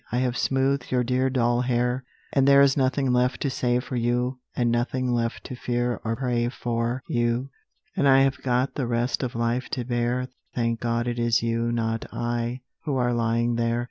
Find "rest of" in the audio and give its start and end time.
8.87-9.35